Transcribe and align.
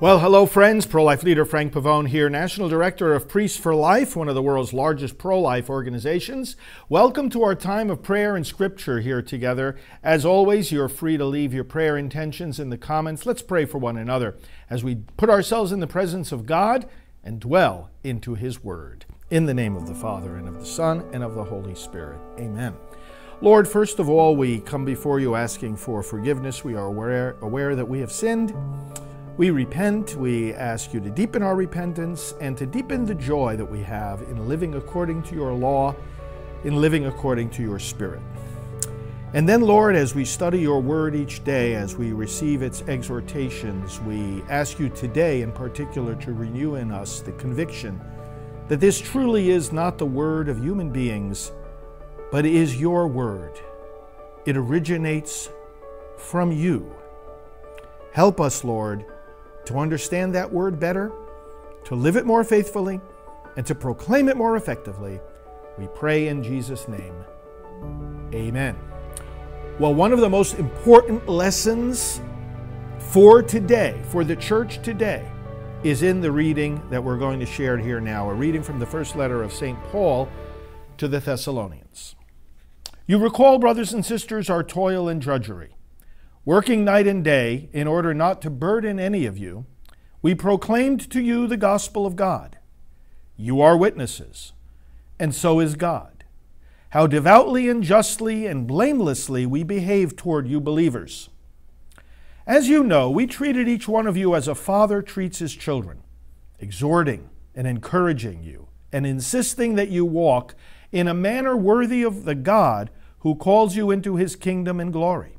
Well, 0.00 0.20
hello, 0.20 0.46
friends. 0.46 0.86
Pro 0.86 1.02
life 1.02 1.24
leader 1.24 1.44
Frank 1.44 1.72
Pavone 1.72 2.06
here, 2.06 2.30
National 2.30 2.68
Director 2.68 3.14
of 3.14 3.28
Priests 3.28 3.58
for 3.58 3.74
Life, 3.74 4.14
one 4.14 4.28
of 4.28 4.36
the 4.36 4.42
world's 4.42 4.72
largest 4.72 5.18
pro 5.18 5.40
life 5.40 5.68
organizations. 5.68 6.54
Welcome 6.88 7.28
to 7.30 7.42
our 7.42 7.56
time 7.56 7.90
of 7.90 8.00
prayer 8.00 8.36
and 8.36 8.46
scripture 8.46 9.00
here 9.00 9.22
together. 9.22 9.76
As 10.00 10.24
always, 10.24 10.70
you're 10.70 10.88
free 10.88 11.16
to 11.16 11.24
leave 11.24 11.52
your 11.52 11.64
prayer 11.64 11.98
intentions 11.98 12.60
in 12.60 12.70
the 12.70 12.78
comments. 12.78 13.26
Let's 13.26 13.42
pray 13.42 13.64
for 13.64 13.78
one 13.78 13.96
another 13.96 14.36
as 14.70 14.84
we 14.84 14.94
put 15.16 15.30
ourselves 15.30 15.72
in 15.72 15.80
the 15.80 15.88
presence 15.88 16.30
of 16.30 16.46
God 16.46 16.88
and 17.24 17.40
dwell 17.40 17.90
into 18.04 18.36
His 18.36 18.62
Word. 18.62 19.04
In 19.30 19.46
the 19.46 19.54
name 19.54 19.74
of 19.74 19.88
the 19.88 19.96
Father, 19.96 20.36
and 20.36 20.46
of 20.46 20.60
the 20.60 20.64
Son, 20.64 21.04
and 21.12 21.24
of 21.24 21.34
the 21.34 21.42
Holy 21.42 21.74
Spirit. 21.74 22.20
Amen. 22.38 22.76
Lord, 23.40 23.66
first 23.66 23.98
of 23.98 24.08
all, 24.08 24.36
we 24.36 24.60
come 24.60 24.84
before 24.84 25.18
you 25.18 25.34
asking 25.34 25.76
for 25.76 26.04
forgiveness. 26.04 26.62
We 26.62 26.76
are 26.76 26.86
aware, 26.86 27.36
aware 27.40 27.74
that 27.74 27.88
we 27.88 27.98
have 27.98 28.12
sinned. 28.12 28.54
We 29.38 29.50
repent, 29.50 30.16
we 30.16 30.52
ask 30.52 30.92
you 30.92 30.98
to 30.98 31.10
deepen 31.10 31.44
our 31.44 31.54
repentance 31.54 32.34
and 32.40 32.58
to 32.58 32.66
deepen 32.66 33.06
the 33.06 33.14
joy 33.14 33.54
that 33.54 33.64
we 33.64 33.80
have 33.84 34.20
in 34.22 34.48
living 34.48 34.74
according 34.74 35.22
to 35.22 35.36
your 35.36 35.52
law, 35.52 35.94
in 36.64 36.80
living 36.80 37.06
according 37.06 37.50
to 37.50 37.62
your 37.62 37.78
spirit. 37.78 38.20
And 39.34 39.48
then, 39.48 39.60
Lord, 39.60 39.94
as 39.94 40.12
we 40.12 40.24
study 40.24 40.58
your 40.58 40.82
word 40.82 41.14
each 41.14 41.44
day, 41.44 41.76
as 41.76 41.94
we 41.94 42.12
receive 42.12 42.62
its 42.62 42.82
exhortations, 42.88 44.00
we 44.00 44.42
ask 44.48 44.80
you 44.80 44.88
today 44.88 45.42
in 45.42 45.52
particular 45.52 46.16
to 46.16 46.32
renew 46.32 46.74
in 46.74 46.90
us 46.90 47.20
the 47.20 47.30
conviction 47.32 48.00
that 48.66 48.80
this 48.80 49.00
truly 49.00 49.50
is 49.50 49.70
not 49.72 49.98
the 49.98 50.06
word 50.06 50.48
of 50.48 50.58
human 50.60 50.90
beings, 50.90 51.52
but 52.32 52.44
is 52.44 52.80
your 52.80 53.06
word. 53.06 53.60
It 54.46 54.56
originates 54.56 55.48
from 56.16 56.50
you. 56.50 56.92
Help 58.12 58.40
us, 58.40 58.64
Lord 58.64 59.06
to 59.68 59.78
understand 59.78 60.34
that 60.34 60.50
word 60.50 60.80
better, 60.80 61.12
to 61.84 61.94
live 61.94 62.16
it 62.16 62.24
more 62.24 62.42
faithfully, 62.42 62.98
and 63.58 63.66
to 63.66 63.74
proclaim 63.74 64.30
it 64.30 64.36
more 64.36 64.56
effectively. 64.56 65.20
We 65.76 65.86
pray 65.88 66.28
in 66.28 66.42
Jesus' 66.42 66.88
name. 66.88 67.14
Amen. 68.32 68.78
Well, 69.78 69.94
one 69.94 70.14
of 70.14 70.20
the 70.20 70.28
most 70.30 70.54
important 70.54 71.28
lessons 71.28 72.22
for 72.98 73.42
today, 73.42 74.00
for 74.08 74.24
the 74.24 74.36
church 74.36 74.82
today, 74.82 75.30
is 75.82 76.02
in 76.02 76.22
the 76.22 76.32
reading 76.32 76.82
that 76.88 77.04
we're 77.04 77.18
going 77.18 77.38
to 77.38 77.46
share 77.46 77.76
here 77.76 78.00
now, 78.00 78.30
a 78.30 78.34
reading 78.34 78.62
from 78.62 78.78
the 78.78 78.86
first 78.86 79.16
letter 79.16 79.42
of 79.42 79.52
St. 79.52 79.78
Paul 79.84 80.30
to 80.96 81.08
the 81.08 81.20
Thessalonians. 81.20 82.16
You 83.06 83.18
recall, 83.18 83.58
brothers 83.58 83.92
and 83.92 84.04
sisters, 84.04 84.48
our 84.48 84.62
toil 84.62 85.10
and 85.10 85.20
drudgery 85.20 85.74
working 86.44 86.84
night 86.84 87.06
and 87.06 87.24
day 87.24 87.68
in 87.72 87.86
order 87.86 88.14
not 88.14 88.40
to 88.42 88.50
burden 88.50 88.98
any 88.98 89.26
of 89.26 89.38
you, 89.38 89.66
we 90.22 90.34
proclaimed 90.34 91.10
to 91.10 91.20
you 91.20 91.46
the 91.46 91.56
gospel 91.56 92.06
of 92.06 92.16
God. 92.16 92.58
You 93.36 93.60
are 93.60 93.76
witnesses, 93.76 94.52
and 95.18 95.34
so 95.34 95.60
is 95.60 95.76
God, 95.76 96.24
how 96.90 97.06
devoutly 97.06 97.68
and 97.68 97.82
justly 97.82 98.46
and 98.46 98.66
blamelessly 98.66 99.46
we 99.46 99.62
behave 99.62 100.16
toward 100.16 100.48
you 100.48 100.60
believers. 100.60 101.28
As 102.46 102.68
you 102.68 102.82
know, 102.82 103.10
we 103.10 103.26
treated 103.26 103.68
each 103.68 103.86
one 103.86 104.06
of 104.06 104.16
you 104.16 104.34
as 104.34 104.48
a 104.48 104.54
father 104.54 105.02
treats 105.02 105.38
his 105.38 105.54
children, 105.54 106.02
exhorting 106.58 107.30
and 107.54 107.66
encouraging 107.66 108.42
you, 108.42 108.68
and 108.92 109.06
insisting 109.06 109.74
that 109.76 109.90
you 109.90 110.04
walk 110.04 110.54
in 110.90 111.06
a 111.06 111.14
manner 111.14 111.56
worthy 111.56 112.02
of 112.02 112.24
the 112.24 112.34
God 112.34 112.90
who 113.20 113.34
calls 113.34 113.76
you 113.76 113.90
into 113.90 114.16
his 114.16 114.34
kingdom 114.34 114.80
and 114.80 114.92
glory. 114.92 115.37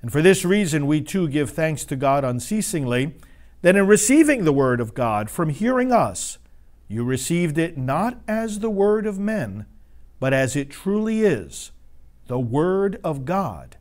And 0.00 0.12
for 0.12 0.22
this 0.22 0.44
reason, 0.44 0.86
we 0.86 1.00
too 1.00 1.28
give 1.28 1.50
thanks 1.50 1.84
to 1.86 1.96
God 1.96 2.24
unceasingly 2.24 3.14
that 3.62 3.76
in 3.76 3.86
receiving 3.86 4.44
the 4.44 4.52
Word 4.52 4.80
of 4.80 4.94
God 4.94 5.28
from 5.30 5.50
hearing 5.50 5.92
us, 5.92 6.38
you 6.86 7.04
received 7.04 7.58
it 7.58 7.76
not 7.76 8.20
as 8.28 8.60
the 8.60 8.70
Word 8.70 9.06
of 9.06 9.18
men, 9.18 9.66
but 10.20 10.32
as 10.32 10.54
it 10.54 10.70
truly 10.70 11.22
is, 11.22 11.72
the 12.28 12.38
Word 12.38 13.00
of 13.02 13.24
God, 13.24 13.76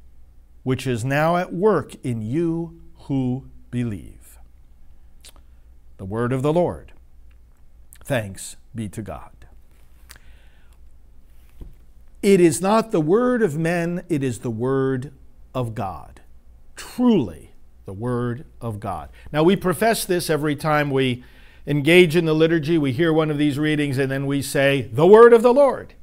which 0.64 0.88
is 0.88 1.06
now 1.06 1.38
at 1.38 1.54
work 1.54 1.96
in 2.04 2.22
you 2.22 2.82
who 3.02 3.50
believe. 3.70 4.40
The 5.98 6.06
Word 6.06 6.34
of 6.34 6.42
the 6.42 6.54
Lord. 6.54 6.94
Thanks 8.04 8.58
be 8.74 8.90
to 8.90 9.02
God. 9.02 9.32
It 12.22 12.42
is 12.42 12.62
not 12.62 12.92
the 12.92 13.02
Word 13.02 13.44
of 13.44 13.58
men, 13.58 14.04
it 14.10 14.24
is 14.24 14.40
the 14.40 14.52
Word 14.52 15.14
of 15.58 15.74
God. 15.74 16.22
Truly 16.76 17.52
the 17.86 17.94
Word 17.94 18.46
of 18.62 18.80
God. 18.80 19.10
Now, 19.32 19.42
we 19.42 19.56
profess 19.56 20.06
this 20.06 20.30
every 20.30 20.56
time 20.56 20.92
we 20.92 21.24
engage 21.66 22.16
in 22.16 22.26
the 22.26 22.36
liturgy. 22.36 22.78
We 22.78 22.92
hear 22.92 23.12
one 23.12 23.32
of 23.32 23.40
these 23.40 23.58
readings 23.58 23.98
and 23.98 24.12
then 24.12 24.28
we 24.28 24.44
say, 24.44 24.88
The 24.94 25.08
Word 25.08 25.34
of 25.34 25.42
the 25.42 25.54
Lord. 25.54 25.96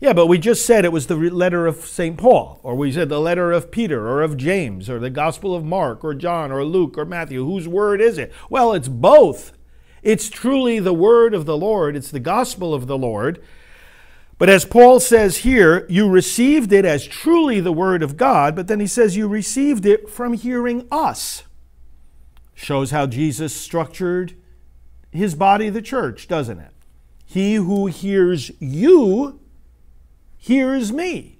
Yeah, 0.00 0.12
but 0.12 0.26
we 0.26 0.38
just 0.38 0.66
said 0.66 0.84
it 0.84 0.90
was 0.90 1.06
the 1.06 1.14
letter 1.14 1.68
of 1.68 1.84
St. 1.84 2.18
Paul, 2.18 2.58
or 2.64 2.74
we 2.74 2.90
said 2.90 3.08
the 3.08 3.20
letter 3.20 3.52
of 3.52 3.70
Peter, 3.70 4.08
or 4.08 4.22
of 4.22 4.36
James, 4.36 4.90
or 4.90 4.98
the 4.98 5.10
Gospel 5.10 5.54
of 5.54 5.62
Mark, 5.62 6.02
or 6.02 6.14
John, 6.14 6.50
or 6.50 6.64
Luke, 6.64 6.98
or 6.98 7.04
Matthew. 7.04 7.44
Whose 7.44 7.68
word 7.68 8.00
is 8.00 8.18
it? 8.18 8.32
Well, 8.48 8.72
it's 8.72 8.88
both. 8.88 9.52
It's 10.02 10.30
truly 10.30 10.80
the 10.80 10.94
word 10.94 11.32
of 11.32 11.46
the 11.46 11.56
Lord, 11.56 11.94
it's 11.94 12.10
the 12.10 12.18
gospel 12.18 12.74
of 12.74 12.88
the 12.88 12.98
Lord. 12.98 13.40
But 14.40 14.48
as 14.48 14.64
Paul 14.64 15.00
says 15.00 15.36
here, 15.36 15.84
you 15.90 16.08
received 16.08 16.72
it 16.72 16.86
as 16.86 17.06
truly 17.06 17.60
the 17.60 17.74
Word 17.74 18.02
of 18.02 18.16
God, 18.16 18.56
but 18.56 18.68
then 18.68 18.80
he 18.80 18.86
says 18.86 19.14
you 19.14 19.28
received 19.28 19.84
it 19.84 20.08
from 20.08 20.32
hearing 20.32 20.88
us. 20.90 21.42
Shows 22.54 22.90
how 22.90 23.06
Jesus 23.06 23.54
structured 23.54 24.34
his 25.10 25.34
body, 25.34 25.68
the 25.68 25.82
church, 25.82 26.26
doesn't 26.26 26.58
it? 26.58 26.70
He 27.26 27.56
who 27.56 27.84
hears 27.88 28.50
you 28.58 29.40
hears 30.38 30.90
me. 30.90 31.36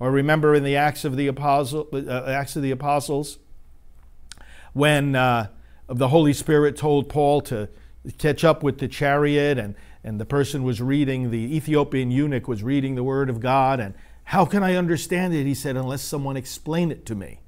Or 0.00 0.10
remember 0.10 0.54
in 0.54 0.64
the 0.64 0.74
Acts 0.74 1.04
of 1.04 1.18
the, 1.18 1.26
Apostle, 1.26 1.88
uh, 1.92 2.24
Acts 2.24 2.56
of 2.56 2.62
the 2.62 2.70
Apostles, 2.70 3.36
when 4.72 5.14
uh, 5.14 5.48
the 5.88 6.08
Holy 6.08 6.32
Spirit 6.32 6.74
told 6.74 7.10
Paul 7.10 7.42
to 7.42 7.68
catch 8.16 8.44
up 8.44 8.62
with 8.62 8.78
the 8.78 8.88
chariot 8.88 9.58
and 9.58 9.74
and 10.04 10.20
the 10.20 10.26
person 10.26 10.62
was 10.62 10.80
reading, 10.80 11.30
the 11.30 11.56
Ethiopian 11.56 12.10
eunuch 12.10 12.48
was 12.48 12.62
reading 12.62 12.94
the 12.94 13.04
Word 13.04 13.30
of 13.30 13.40
God, 13.40 13.80
and 13.80 13.94
how 14.24 14.44
can 14.44 14.62
I 14.62 14.74
understand 14.74 15.34
it? 15.34 15.44
He 15.44 15.54
said, 15.54 15.76
unless 15.76 16.02
someone 16.02 16.36
explain 16.36 16.90
it 16.90 17.06
to 17.06 17.14
me. 17.14 17.40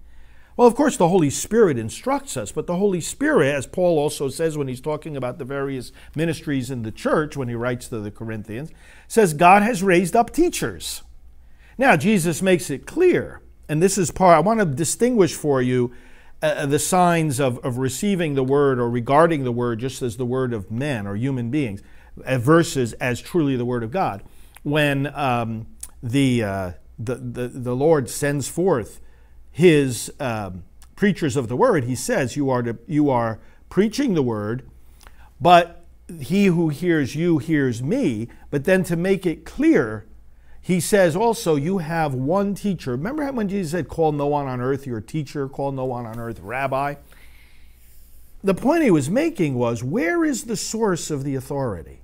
Well, 0.57 0.69
of 0.69 0.77
course, 0.77 0.97
the 0.97 1.09
Holy 1.09 1.31
Spirit 1.31 1.79
instructs 1.79 2.37
us, 2.37 2.53
but 2.53 2.69
the 2.69 2.77
Holy 2.77 3.01
Spirit, 3.01 3.53
as 3.53 3.67
Paul 3.67 3.99
also 3.99 4.29
says 4.29 4.57
when 4.57 4.69
he's 4.69 4.81
talking 4.81 5.17
about 5.17 5.39
the 5.39 5.45
various 5.45 5.91
ministries 6.15 6.71
in 6.71 6.83
the 6.83 6.93
church, 6.93 7.37
when 7.37 7.49
he 7.49 7.57
writes 7.57 7.89
to 7.89 7.99
the 7.99 8.13
Corinthians, 8.13 8.71
says 9.09 9.35
God 9.35 9.63
has 9.63 9.83
raised 9.83 10.15
up 10.15 10.31
teachers. 10.31 11.03
Now, 11.77 11.97
Jesus 11.97 12.41
makes 12.41 12.71
it 12.71 12.87
clear, 12.87 13.41
and 13.69 13.83
this 13.83 13.99
is 13.99 14.13
part, 14.13 14.37
I 14.37 14.41
want 14.41 14.61
to 14.61 14.67
distinguish 14.67 15.35
for 15.35 15.61
you 15.61 15.93
uh, 16.41 16.67
the 16.67 16.79
signs 16.79 17.41
of, 17.41 17.59
of 17.65 17.79
receiving 17.79 18.35
the 18.35 18.45
word 18.45 18.79
or 18.79 18.89
regarding 18.89 19.43
the 19.43 19.51
word 19.51 19.81
just 19.81 20.03
as 20.03 20.19
the 20.19 20.27
word 20.27 20.53
of 20.53 20.71
men 20.71 21.05
or 21.05 21.17
human 21.17 21.51
beings 21.51 21.83
verses 22.17 22.93
as 22.95 23.21
truly 23.21 23.57
the 23.57 23.65
Word 23.65 23.83
of 23.83 23.91
God. 23.91 24.23
When 24.63 25.07
um, 25.15 25.67
the, 26.03 26.43
uh, 26.43 26.73
the, 26.99 27.17
the, 27.17 27.49
the, 27.49 27.77
Lord 27.77 28.09
sends 28.09 28.49
forth 28.49 29.01
His 29.51 30.13
um, 30.21 30.65
preachers 30.97 31.37
of 31.37 31.49
the 31.49 31.57
Word, 31.57 31.85
He 31.85 31.95
says, 31.95 32.37
you 32.37 32.51
are, 32.51 32.63
to, 32.63 32.79
you 32.87 33.11
are 33.11 33.41
preaching 33.69 34.15
the 34.15 34.23
Word, 34.23 34.69
but 35.41 35.85
he 36.21 36.47
who 36.47 36.69
hears 36.69 37.15
you 37.15 37.39
hears 37.39 37.83
me. 37.83 38.29
But 38.51 38.65
then 38.65 38.85
to 38.85 38.97
make 38.97 39.27
it 39.27 39.45
clear, 39.45 40.07
he 40.61 40.81
says 40.81 41.15
also, 41.15 41.57
You 41.57 41.79
have 41.79 42.15
one 42.15 42.55
teacher. 42.55 42.93
Remember 42.93 43.31
when 43.33 43.49
Jesus 43.49 43.73
said, 43.73 43.89
Call 43.89 44.13
no 44.13 44.27
one 44.27 44.47
on 44.47 44.61
earth 44.61 44.87
your 44.87 45.01
teacher, 45.01 45.49
call 45.49 45.73
no 45.73 45.85
one 45.85 46.07
on 46.07 46.19
earth 46.19 46.41
rabbi? 46.41 46.95
The 48.43 48.55
point 48.55 48.83
he 48.83 48.91
was 48.91 49.11
making 49.11 49.55
was, 49.55 49.83
Where 49.83 50.25
is 50.25 50.45
the 50.45 50.57
source 50.57 51.11
of 51.11 51.25
the 51.25 51.35
authority? 51.35 52.01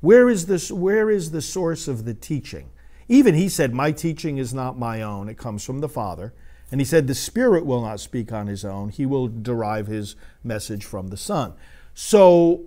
Where 0.00 0.28
is 0.28 0.46
this 0.46 0.70
where 0.70 1.10
is 1.10 1.30
the 1.30 1.42
source 1.42 1.88
of 1.88 2.04
the 2.04 2.14
teaching? 2.14 2.70
Even 3.08 3.34
he 3.34 3.48
said, 3.48 3.74
My 3.74 3.92
teaching 3.92 4.38
is 4.38 4.52
not 4.52 4.78
my 4.78 5.02
own, 5.02 5.28
it 5.28 5.38
comes 5.38 5.64
from 5.64 5.80
the 5.80 5.88
Father. 5.88 6.34
And 6.70 6.80
he 6.80 6.84
said, 6.84 7.06
The 7.06 7.14
Spirit 7.14 7.64
will 7.64 7.82
not 7.82 8.00
speak 8.00 8.32
on 8.32 8.46
his 8.46 8.64
own, 8.64 8.90
he 8.90 9.06
will 9.06 9.28
derive 9.28 9.86
his 9.86 10.16
message 10.44 10.84
from 10.84 11.08
the 11.08 11.16
Son. 11.16 11.54
So 11.94 12.66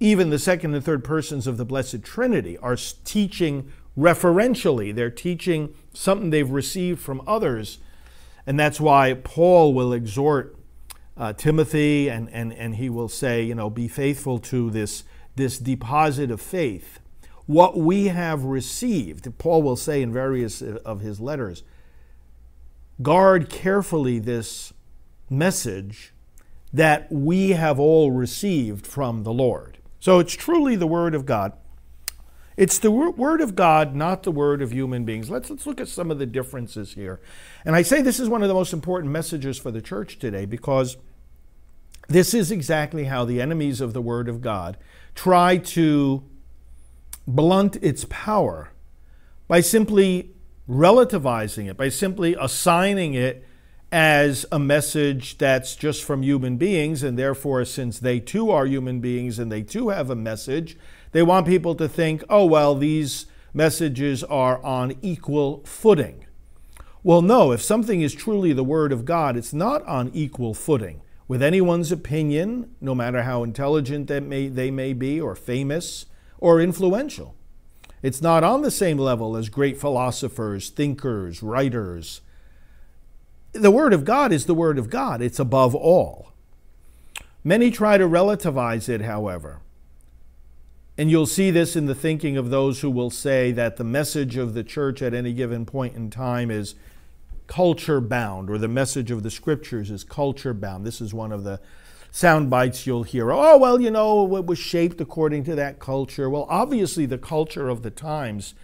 even 0.00 0.30
the 0.30 0.38
second 0.38 0.74
and 0.74 0.84
third 0.84 1.04
persons 1.04 1.46
of 1.46 1.58
the 1.58 1.64
Blessed 1.64 2.02
Trinity 2.02 2.58
are 2.58 2.76
teaching 3.04 3.70
referentially. 3.96 4.94
They're 4.94 5.10
teaching 5.10 5.74
something 5.92 6.30
they've 6.30 6.50
received 6.50 7.00
from 7.00 7.22
others. 7.26 7.78
And 8.46 8.58
that's 8.58 8.80
why 8.80 9.14
Paul 9.14 9.74
will 9.74 9.92
exhort 9.92 10.56
uh, 11.16 11.32
Timothy 11.34 12.08
and, 12.08 12.28
and, 12.30 12.52
and 12.52 12.76
he 12.76 12.88
will 12.88 13.08
say, 13.08 13.44
you 13.44 13.54
know, 13.54 13.70
be 13.70 13.86
faithful 13.86 14.38
to 14.40 14.70
this, 14.70 15.04
this 15.36 15.58
deposit 15.58 16.30
of 16.30 16.40
faith. 16.40 17.00
What 17.46 17.76
we 17.76 18.08
have 18.08 18.44
received, 18.44 19.36
Paul 19.38 19.62
will 19.62 19.76
say 19.76 20.02
in 20.02 20.12
various 20.12 20.62
uh, 20.62 20.78
of 20.84 21.00
his 21.00 21.20
letters, 21.20 21.64
guard 23.02 23.48
carefully 23.48 24.18
this 24.18 24.72
message 25.28 26.12
that 26.72 27.10
we 27.10 27.50
have 27.50 27.78
all 27.78 28.10
received 28.10 28.86
from 28.86 29.24
the 29.24 29.32
Lord. 29.32 29.78
So 30.00 30.18
it's 30.18 30.34
truly 30.34 30.76
the 30.76 30.86
Word 30.86 31.14
of 31.14 31.26
God. 31.26 31.52
It's 32.56 32.78
the 32.78 32.90
Word 32.90 33.40
of 33.40 33.54
God, 33.54 33.94
not 33.94 34.22
the 34.22 34.32
Word 34.32 34.62
of 34.62 34.72
human 34.72 35.04
beings. 35.04 35.30
Let's, 35.30 35.48
let's 35.50 35.66
look 35.66 35.80
at 35.80 35.88
some 35.88 36.10
of 36.10 36.18
the 36.18 36.26
differences 36.26 36.94
here. 36.94 37.20
And 37.64 37.74
I 37.74 37.82
say 37.82 38.02
this 38.02 38.20
is 38.20 38.28
one 38.28 38.42
of 38.42 38.48
the 38.48 38.54
most 38.54 38.72
important 38.72 39.12
messages 39.12 39.58
for 39.58 39.70
the 39.70 39.80
church 39.80 40.18
today 40.18 40.44
because 40.44 40.96
this 42.08 42.34
is 42.34 42.50
exactly 42.50 43.04
how 43.04 43.24
the 43.24 43.40
enemies 43.40 43.80
of 43.80 43.94
the 43.94 44.02
Word 44.02 44.28
of 44.28 44.40
God 44.40 44.76
try 45.14 45.56
to 45.56 46.24
blunt 47.26 47.76
its 47.76 48.04
power 48.08 48.70
by 49.48 49.60
simply 49.60 50.30
relativizing 50.68 51.68
it, 51.68 51.76
by 51.76 51.88
simply 51.88 52.36
assigning 52.40 53.14
it 53.14 53.44
as 53.90 54.46
a 54.50 54.58
message 54.58 55.36
that's 55.36 55.76
just 55.76 56.02
from 56.02 56.22
human 56.22 56.56
beings, 56.56 57.02
and 57.02 57.18
therefore, 57.18 57.64
since 57.64 57.98
they 57.98 58.18
too 58.18 58.50
are 58.50 58.64
human 58.64 59.00
beings 59.00 59.38
and 59.38 59.52
they 59.52 59.62
too 59.62 59.90
have 59.90 60.08
a 60.08 60.16
message, 60.16 60.78
they 61.12 61.22
want 61.22 61.46
people 61.46 61.74
to 61.74 61.86
think, 61.86 62.24
oh, 62.30 62.46
well, 62.46 62.74
these 62.74 63.26
messages 63.52 64.24
are 64.24 64.62
on 64.64 64.96
equal 65.02 65.62
footing. 65.64 66.24
Well, 67.02 67.20
no, 67.20 67.52
if 67.52 67.60
something 67.60 68.00
is 68.00 68.14
truly 68.14 68.54
the 68.54 68.64
Word 68.64 68.92
of 68.92 69.04
God, 69.04 69.36
it's 69.36 69.52
not 69.52 69.84
on 69.86 70.10
equal 70.14 70.54
footing 70.54 71.02
with 71.28 71.42
anyone's 71.42 71.92
opinion, 71.92 72.74
no 72.80 72.94
matter 72.94 73.22
how 73.22 73.42
intelligent 73.42 74.08
they 74.08 74.20
may, 74.20 74.48
they 74.48 74.70
may 74.70 74.92
be, 74.92 75.20
or 75.20 75.34
famous, 75.34 76.06
or 76.38 76.60
influential. 76.60 77.34
It's 78.02 78.20
not 78.20 78.42
on 78.42 78.62
the 78.62 78.70
same 78.70 78.98
level 78.98 79.36
as 79.36 79.48
great 79.48 79.78
philosophers, 79.80 80.70
thinkers, 80.70 81.42
writers, 81.42 82.20
the 83.52 83.70
Word 83.70 83.92
of 83.92 84.04
God 84.04 84.32
is 84.32 84.46
the 84.46 84.54
Word 84.54 84.78
of 84.78 84.88
God, 84.88 85.20
it's 85.20 85.38
above 85.38 85.74
all. 85.74 86.32
Many 87.44 87.70
try 87.70 87.98
to 87.98 88.08
relativize 88.08 88.88
it, 88.88 89.02
however. 89.02 89.60
And 90.96 91.10
you'll 91.10 91.26
see 91.26 91.50
this 91.50 91.76
in 91.76 91.86
the 91.86 91.94
thinking 91.94 92.36
of 92.36 92.50
those 92.50 92.80
who 92.80 92.90
will 92.90 93.10
say 93.10 93.52
that 93.52 93.76
the 93.76 93.84
message 93.84 94.36
of 94.36 94.54
the 94.54 94.64
church 94.64 95.02
at 95.02 95.14
any 95.14 95.32
given 95.32 95.66
point 95.66 95.96
in 95.96 96.10
time 96.10 96.50
is 96.50 96.74
culture 97.52 98.00
bound, 98.00 98.48
or 98.48 98.56
the 98.56 98.66
message 98.66 99.10
of 99.10 99.22
the 99.22 99.30
scriptures 99.30 99.90
is 99.90 100.04
culture 100.04 100.54
bound. 100.54 100.86
This 100.86 101.02
is 101.02 101.12
one 101.12 101.30
of 101.32 101.44
the 101.44 101.60
sound 102.10 102.48
bites 102.48 102.86
you'll 102.86 103.02
hear. 103.02 103.30
Oh, 103.30 103.58
well, 103.58 103.78
you 103.78 103.90
know, 103.90 104.36
it 104.38 104.46
was 104.46 104.58
shaped 104.58 105.02
according 105.02 105.44
to 105.44 105.54
that 105.56 105.78
culture. 105.78 106.30
Well, 106.30 106.46
obviously, 106.48 107.04
the 107.04 107.18
culture 107.18 107.68
of 107.68 107.82
the 107.82 107.90
times 107.90 108.54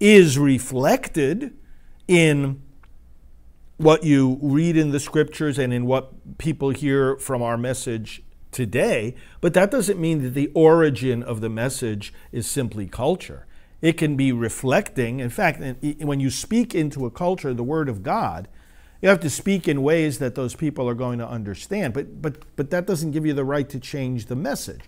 is 0.00 0.38
reflected 0.38 1.58
in 2.06 2.62
what 3.76 4.04
you 4.04 4.38
read 4.40 4.78
in 4.78 4.92
the 4.92 5.00
scriptures 5.00 5.58
and 5.58 5.70
in 5.70 5.84
what 5.84 6.38
people 6.38 6.70
hear 6.70 7.18
from 7.18 7.42
our 7.42 7.58
message 7.58 8.22
today, 8.50 9.14
but 9.42 9.52
that 9.52 9.70
doesn't 9.70 10.00
mean 10.00 10.22
that 10.22 10.30
the 10.30 10.50
origin 10.54 11.22
of 11.22 11.42
the 11.42 11.50
message 11.50 12.14
is 12.32 12.46
simply 12.46 12.86
culture. 12.86 13.44
It 13.80 13.92
can 13.92 14.16
be 14.16 14.32
reflecting, 14.32 15.20
in 15.20 15.30
fact, 15.30 15.60
when 16.00 16.20
you 16.20 16.30
speak 16.30 16.74
into 16.74 17.06
a 17.06 17.10
culture 17.10 17.54
the 17.54 17.62
Word 17.62 17.88
of 17.88 18.02
God, 18.02 18.48
you 19.00 19.08
have 19.08 19.20
to 19.20 19.30
speak 19.30 19.68
in 19.68 19.82
ways 19.82 20.18
that 20.18 20.34
those 20.34 20.56
people 20.56 20.88
are 20.88 20.94
going 20.94 21.20
to 21.20 21.28
understand, 21.28 21.94
but, 21.94 22.20
but, 22.20 22.56
but 22.56 22.70
that 22.70 22.86
doesn't 22.86 23.12
give 23.12 23.24
you 23.24 23.32
the 23.32 23.44
right 23.44 23.68
to 23.68 23.78
change 23.78 24.26
the 24.26 24.34
message. 24.34 24.80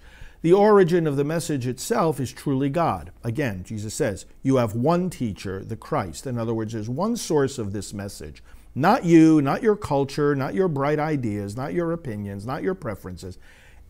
The 0.42 0.52
origin 0.52 1.06
of 1.06 1.16
the 1.16 1.24
message 1.24 1.66
itself 1.66 2.18
is 2.18 2.32
truly 2.32 2.70
God. 2.70 3.12
Again, 3.22 3.62
Jesus 3.62 3.94
says, 3.94 4.24
You 4.42 4.56
have 4.56 4.74
one 4.74 5.10
teacher, 5.10 5.62
the 5.62 5.76
Christ. 5.76 6.26
In 6.26 6.38
other 6.38 6.54
words, 6.54 6.72
there's 6.72 6.88
one 6.88 7.16
source 7.16 7.58
of 7.58 7.72
this 7.72 7.92
message. 7.92 8.42
Not 8.74 9.04
you, 9.04 9.42
not 9.42 9.62
your 9.62 9.76
culture, 9.76 10.34
not 10.34 10.54
your 10.54 10.68
bright 10.68 10.98
ideas, 10.98 11.56
not 11.56 11.74
your 11.74 11.92
opinions, 11.92 12.46
not 12.46 12.62
your 12.62 12.74
preferences. 12.74 13.38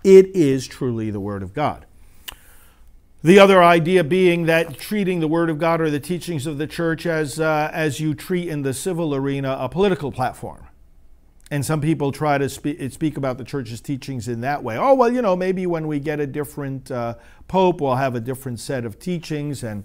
It 0.02 0.34
is 0.34 0.66
truly 0.66 1.10
the 1.10 1.20
Word 1.20 1.42
of 1.42 1.54
God. 1.54 1.86
The 3.22 3.38
other 3.38 3.62
idea 3.62 4.02
being 4.02 4.46
that 4.46 4.78
treating 4.78 5.20
the 5.20 5.28
Word 5.28 5.50
of 5.50 5.58
God 5.58 5.82
or 5.82 5.90
the 5.90 6.00
teachings 6.00 6.46
of 6.46 6.56
the 6.56 6.66
church 6.66 7.04
as, 7.04 7.38
uh, 7.38 7.70
as 7.70 8.00
you 8.00 8.14
treat 8.14 8.48
in 8.48 8.62
the 8.62 8.72
civil 8.72 9.14
arena 9.14 9.58
a 9.60 9.68
political 9.68 10.10
platform. 10.10 10.66
And 11.50 11.66
some 11.66 11.82
people 11.82 12.12
try 12.12 12.38
to 12.38 12.48
spe- 12.48 12.80
speak 12.90 13.18
about 13.18 13.36
the 13.36 13.44
church's 13.44 13.82
teachings 13.82 14.26
in 14.26 14.40
that 14.40 14.62
way. 14.62 14.78
Oh, 14.78 14.94
well, 14.94 15.12
you 15.12 15.20
know, 15.20 15.36
maybe 15.36 15.66
when 15.66 15.86
we 15.86 16.00
get 16.00 16.18
a 16.18 16.26
different 16.26 16.90
uh, 16.90 17.16
pope, 17.46 17.82
we'll 17.82 17.96
have 17.96 18.14
a 18.14 18.20
different 18.20 18.58
set 18.58 18.86
of 18.86 18.98
teachings. 18.98 19.62
And, 19.62 19.84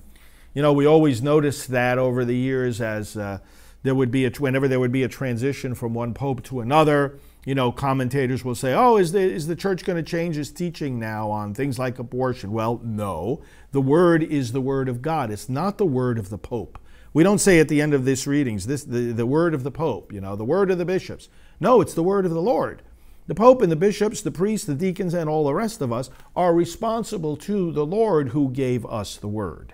you 0.54 0.62
know, 0.62 0.72
we 0.72 0.86
always 0.86 1.22
notice 1.22 1.68
that 1.68 1.98
over 1.98 2.24
the 2.24 2.38
years 2.38 2.80
as 2.80 3.18
uh, 3.18 3.40
there 3.84 3.96
would 3.96 4.12
be 4.12 4.26
a, 4.26 4.30
whenever 4.30 4.70
there 4.70 4.80
would 4.80 4.94
be 4.94 5.04
a 5.04 5.10
transition 5.10 5.76
from 5.76 5.94
one 5.94 6.14
pope 6.14 6.42
to 6.44 6.62
another, 6.62 7.20
you 7.46 7.54
know, 7.54 7.72
commentators 7.72 8.44
will 8.44 8.56
say, 8.56 8.74
oh, 8.74 8.98
is 8.98 9.12
the, 9.12 9.20
is 9.20 9.46
the 9.46 9.56
church 9.56 9.86
going 9.86 10.04
to 10.04 10.12
change 10.12 10.36
its 10.36 10.50
teaching 10.50 11.00
now 11.00 11.30
on 11.30 11.54
things 11.54 11.78
like 11.78 12.00
abortion? 12.00 12.52
Well, 12.52 12.82
no. 12.84 13.44
The 13.72 13.82
word 13.82 14.24
is 14.24 14.52
the 14.52 14.62
word 14.62 14.90
of 14.90 15.04
God. 15.04 15.30
It's 15.30 15.48
not 15.48 15.78
the 15.78 15.86
word 15.86 16.18
of 16.18 16.30
the 16.30 16.40
pope. 16.40 16.80
We 17.14 17.24
don't 17.24 17.40
say 17.40 17.60
at 17.60 17.70
the 17.70 17.82
end 17.82 17.94
of 17.94 18.04
this 18.04 18.26
readings, 18.26 18.66
this 18.66 18.84
the, 18.84 19.14
the 19.14 19.28
word 19.28 19.54
of 19.54 19.64
the 19.64 19.72
pope, 19.72 20.12
you 20.12 20.20
know, 20.20 20.36
the 20.36 20.44
word 20.44 20.72
of 20.72 20.80
the 20.80 20.86
bishops. 20.86 21.30
No, 21.60 21.82
it's 21.82 21.94
the 21.94 22.04
word 22.04 22.26
of 22.26 22.34
the 22.34 22.42
Lord. 22.42 22.82
The 23.28 23.36
pope 23.36 23.62
and 23.62 23.72
the 23.72 23.78
bishops, 23.78 24.22
the 24.22 24.32
priests, 24.32 24.68
the 24.68 24.76
deacons, 24.76 25.14
and 25.14 25.30
all 25.30 25.46
the 25.46 25.54
rest 25.54 25.82
of 25.82 25.94
us 25.94 26.10
are 26.36 26.54
responsible 26.54 27.38
to 27.38 27.72
the 27.72 27.86
Lord 27.86 28.30
who 28.30 28.50
gave 28.50 28.86
us 28.88 29.18
the 29.18 29.28
word. 29.28 29.74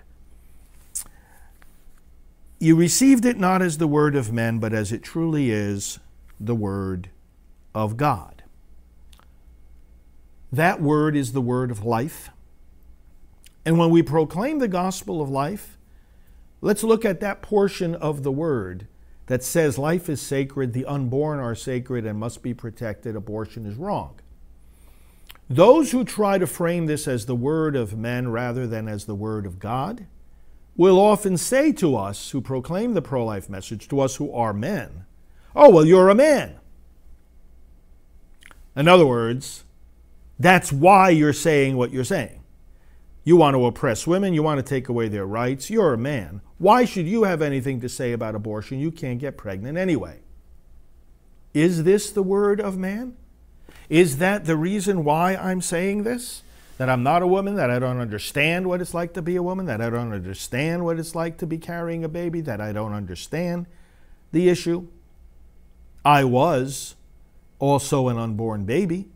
You 2.60 2.76
received 2.76 3.24
it 3.24 3.38
not 3.38 3.60
as 3.60 3.78
the 3.78 3.88
word 3.88 4.14
of 4.14 4.32
men, 4.32 4.58
but 4.58 4.72
as 4.72 4.92
it 4.92 5.02
truly 5.02 5.50
is 5.50 5.98
the 6.38 6.54
word 6.54 7.08
of 7.74 7.96
God. 7.96 8.42
That 10.50 10.80
word 10.80 11.16
is 11.16 11.32
the 11.32 11.40
word 11.40 11.70
of 11.70 11.84
life. 11.84 12.30
And 13.64 13.78
when 13.78 13.90
we 13.90 14.02
proclaim 14.02 14.58
the 14.58 14.68
gospel 14.68 15.22
of 15.22 15.30
life, 15.30 15.78
let's 16.60 16.82
look 16.82 17.04
at 17.04 17.20
that 17.20 17.42
portion 17.42 17.94
of 17.94 18.22
the 18.22 18.32
word 18.32 18.86
that 19.26 19.42
says 19.42 19.78
life 19.78 20.08
is 20.08 20.20
sacred, 20.20 20.72
the 20.72 20.84
unborn 20.84 21.38
are 21.38 21.54
sacred 21.54 22.04
and 22.04 22.18
must 22.18 22.42
be 22.42 22.52
protected, 22.52 23.16
abortion 23.16 23.64
is 23.64 23.76
wrong. 23.76 24.18
Those 25.48 25.92
who 25.92 26.04
try 26.04 26.38
to 26.38 26.46
frame 26.46 26.86
this 26.86 27.06
as 27.06 27.26
the 27.26 27.36
word 27.36 27.76
of 27.76 27.96
men 27.96 28.30
rather 28.30 28.66
than 28.66 28.88
as 28.88 29.04
the 29.04 29.14
word 29.14 29.46
of 29.46 29.58
God, 29.58 30.06
will 30.76 30.98
often 30.98 31.36
say 31.36 31.72
to 31.72 31.96
us 31.96 32.30
who 32.30 32.40
proclaim 32.40 32.94
the 32.94 33.02
pro 33.02 33.24
life 33.24 33.48
message, 33.48 33.88
to 33.88 34.00
us 34.00 34.16
who 34.16 34.32
are 34.32 34.52
men, 34.52 35.04
oh, 35.54 35.70
well, 35.70 35.84
you're 35.84 36.08
a 36.08 36.14
man. 36.14 36.56
In 38.74 38.88
other 38.88 39.06
words, 39.06 39.64
that's 40.38 40.72
why 40.72 41.10
you're 41.10 41.32
saying 41.32 41.76
what 41.76 41.92
you're 41.92 42.04
saying. 42.04 42.40
You 43.24 43.36
want 43.36 43.54
to 43.54 43.64
oppress 43.66 44.06
women, 44.06 44.34
you 44.34 44.42
want 44.42 44.58
to 44.58 44.62
take 44.62 44.88
away 44.88 45.08
their 45.08 45.26
rights, 45.26 45.70
you're 45.70 45.94
a 45.94 45.98
man. 45.98 46.40
Why 46.58 46.84
should 46.84 47.06
you 47.06 47.24
have 47.24 47.42
anything 47.42 47.80
to 47.80 47.88
say 47.88 48.12
about 48.12 48.34
abortion? 48.34 48.80
You 48.80 48.90
can't 48.90 49.20
get 49.20 49.36
pregnant 49.36 49.78
anyway. 49.78 50.20
Is 51.54 51.84
this 51.84 52.10
the 52.10 52.22
word 52.22 52.60
of 52.60 52.76
man? 52.76 53.16
Is 53.88 54.18
that 54.18 54.46
the 54.46 54.56
reason 54.56 55.04
why 55.04 55.36
I'm 55.36 55.60
saying 55.60 56.02
this? 56.02 56.42
that 56.82 56.88
I'm 56.88 57.04
not 57.04 57.22
a 57.22 57.28
woman, 57.28 57.54
that 57.54 57.70
I 57.70 57.78
don't 57.78 58.00
understand 58.00 58.66
what 58.66 58.80
it's 58.80 58.92
like 58.92 59.14
to 59.14 59.22
be 59.22 59.36
a 59.36 59.42
woman, 59.42 59.66
that 59.66 59.80
I 59.80 59.88
don't 59.88 60.12
understand 60.12 60.84
what 60.84 60.98
it's 60.98 61.14
like 61.14 61.38
to 61.38 61.46
be 61.46 61.56
carrying 61.56 62.02
a 62.02 62.08
baby, 62.08 62.40
that 62.40 62.60
I 62.60 62.72
don't 62.72 62.92
understand 62.92 63.66
the 64.32 64.48
issue. 64.48 64.88
I 66.04 66.24
was 66.24 66.96
also 67.62 68.08
an 68.08 68.18
unborn 68.18 68.64
baby, 68.64 69.08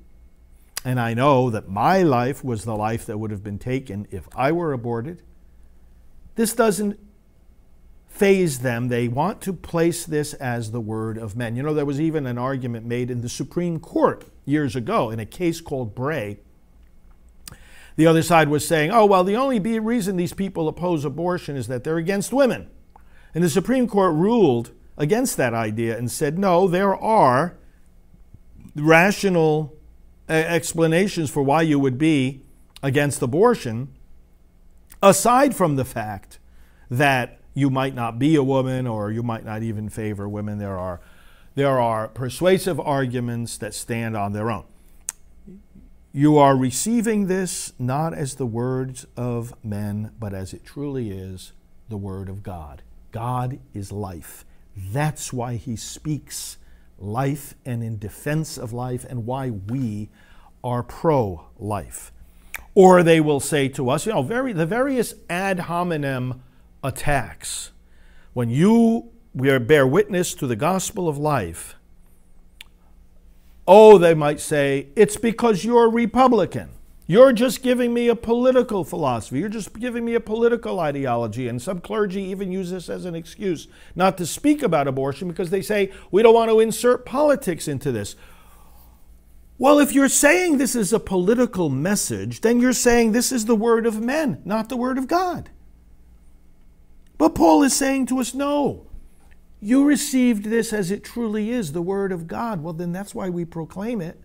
and 0.84 1.00
I 1.00 1.14
know 1.14 1.50
that 1.50 1.68
my 1.68 2.02
life 2.02 2.44
was 2.44 2.64
the 2.64 2.76
life 2.76 3.04
that 3.06 3.18
would 3.18 3.32
have 3.32 3.42
been 3.42 3.58
taken 3.58 4.06
if 4.10 4.28
I 4.36 4.52
were 4.52 4.72
aborted. 4.72 5.22
This 6.36 6.54
doesn't 6.54 6.98
faze 8.06 8.60
them. 8.60 8.88
They 8.88 9.08
want 9.08 9.40
to 9.42 9.52
place 9.52 10.06
this 10.06 10.32
as 10.34 10.70
the 10.70 10.80
word 10.80 11.18
of 11.18 11.36
men. 11.36 11.56
You 11.56 11.64
know, 11.64 11.74
there 11.74 11.84
was 11.84 12.00
even 12.00 12.24
an 12.24 12.38
argument 12.38 12.86
made 12.86 13.10
in 13.10 13.20
the 13.20 13.28
Supreme 13.28 13.80
Court 13.80 14.24
years 14.44 14.76
ago 14.76 15.10
in 15.10 15.18
a 15.18 15.26
case 15.26 15.60
called 15.60 15.94
Bray 15.94 16.38
the 17.96 18.06
other 18.06 18.22
side 18.22 18.48
was 18.48 18.66
saying, 18.68 18.90
oh, 18.90 19.06
well, 19.06 19.24
the 19.24 19.36
only 19.36 19.58
reason 19.58 20.16
these 20.16 20.34
people 20.34 20.68
oppose 20.68 21.04
abortion 21.04 21.56
is 21.56 21.66
that 21.68 21.82
they're 21.82 21.96
against 21.96 22.32
women. 22.32 22.68
And 23.34 23.42
the 23.42 23.50
Supreme 23.50 23.88
Court 23.88 24.14
ruled 24.14 24.70
against 24.98 25.38
that 25.38 25.54
idea 25.54 25.96
and 25.96 26.10
said, 26.10 26.38
no, 26.38 26.68
there 26.68 26.94
are 26.94 27.56
rational 28.76 29.74
uh, 30.28 30.32
explanations 30.32 31.30
for 31.30 31.42
why 31.42 31.62
you 31.62 31.78
would 31.78 31.98
be 31.98 32.42
against 32.82 33.22
abortion, 33.22 33.88
aside 35.02 35.54
from 35.54 35.76
the 35.76 35.84
fact 35.84 36.38
that 36.90 37.40
you 37.54 37.70
might 37.70 37.94
not 37.94 38.18
be 38.18 38.36
a 38.36 38.42
woman 38.42 38.86
or 38.86 39.10
you 39.10 39.22
might 39.22 39.44
not 39.44 39.62
even 39.62 39.88
favor 39.88 40.28
women. 40.28 40.58
There 40.58 40.78
are, 40.78 41.00
there 41.54 41.80
are 41.80 42.08
persuasive 42.08 42.78
arguments 42.78 43.56
that 43.58 43.74
stand 43.74 44.16
on 44.16 44.32
their 44.32 44.50
own. 44.50 44.64
You 46.12 46.38
are 46.38 46.56
receiving 46.56 47.26
this 47.26 47.72
not 47.78 48.14
as 48.14 48.36
the 48.36 48.46
words 48.46 49.06
of 49.16 49.52
men, 49.64 50.12
but 50.18 50.32
as 50.32 50.52
it 50.54 50.64
truly 50.64 51.10
is 51.10 51.52
the 51.88 51.96
Word 51.96 52.28
of 52.28 52.42
God. 52.42 52.82
God 53.12 53.58
is 53.74 53.92
life. 53.92 54.44
That's 54.76 55.32
why 55.32 55.56
He 55.56 55.76
speaks 55.76 56.58
life 56.98 57.54
and 57.64 57.82
in 57.82 57.98
defense 57.98 58.58
of 58.58 58.72
life, 58.72 59.04
and 59.08 59.26
why 59.26 59.50
we 59.50 60.08
are 60.62 60.82
pro 60.82 61.46
life. 61.58 62.12
Or 62.74 63.02
they 63.02 63.20
will 63.20 63.40
say 63.40 63.68
to 63.68 63.90
us, 63.90 64.06
you 64.06 64.12
know, 64.12 64.22
very, 64.22 64.52
the 64.52 64.66
various 64.66 65.14
ad 65.30 65.60
hominem 65.60 66.42
attacks. 66.82 67.72
When 68.32 68.50
you 68.50 69.10
we 69.34 69.56
bear 69.58 69.86
witness 69.86 70.34
to 70.34 70.46
the 70.46 70.56
gospel 70.56 71.08
of 71.08 71.18
life, 71.18 71.76
Oh, 73.68 73.98
they 73.98 74.14
might 74.14 74.40
say, 74.40 74.88
it's 74.94 75.16
because 75.16 75.64
you're 75.64 75.86
a 75.86 75.88
Republican. 75.88 76.70
You're 77.08 77.32
just 77.32 77.62
giving 77.62 77.94
me 77.94 78.08
a 78.08 78.16
political 78.16 78.82
philosophy. 78.82 79.38
You're 79.38 79.48
just 79.48 79.78
giving 79.78 80.04
me 80.04 80.14
a 80.14 80.20
political 80.20 80.80
ideology. 80.80 81.46
And 81.46 81.62
some 81.62 81.80
clergy 81.80 82.22
even 82.22 82.50
use 82.50 82.70
this 82.70 82.88
as 82.88 83.04
an 83.04 83.14
excuse 83.14 83.68
not 83.94 84.18
to 84.18 84.26
speak 84.26 84.62
about 84.62 84.88
abortion 84.88 85.28
because 85.28 85.50
they 85.50 85.62
say, 85.62 85.92
we 86.10 86.22
don't 86.22 86.34
want 86.34 86.50
to 86.50 86.58
insert 86.58 87.06
politics 87.06 87.68
into 87.68 87.92
this. 87.92 88.16
Well, 89.58 89.78
if 89.78 89.92
you're 89.92 90.08
saying 90.08 90.58
this 90.58 90.74
is 90.74 90.92
a 90.92 91.00
political 91.00 91.70
message, 91.70 92.40
then 92.40 92.60
you're 92.60 92.72
saying 92.72 93.12
this 93.12 93.30
is 93.30 93.44
the 93.44 93.54
word 93.54 93.86
of 93.86 94.00
men, 94.00 94.42
not 94.44 94.68
the 94.68 94.76
word 94.76 94.98
of 94.98 95.06
God. 95.06 95.50
But 97.18 97.34
Paul 97.34 97.62
is 97.62 97.74
saying 97.74 98.06
to 98.06 98.18
us, 98.18 98.34
no, 98.34 98.86
you 99.60 99.84
received 99.84 100.44
this 100.44 100.72
as 100.72 100.90
it 100.90 101.02
truly 101.02 101.50
is, 101.50 101.72
the 101.72 101.82
Word 101.82 102.12
of 102.12 102.26
God. 102.26 102.62
Well, 102.62 102.74
then 102.74 102.92
that's 102.92 103.14
why 103.14 103.30
we 103.30 103.44
proclaim 103.44 104.00
it. 104.00 104.20